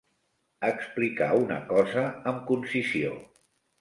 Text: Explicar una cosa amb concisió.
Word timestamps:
Explicar 0.69 1.29
una 1.41 1.57
cosa 1.73 2.07
amb 2.33 2.43
concisió. 2.49 3.13